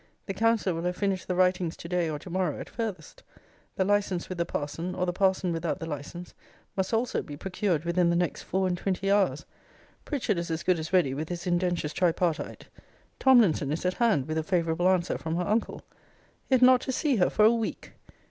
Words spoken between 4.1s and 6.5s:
with the parson, or the parson without the license,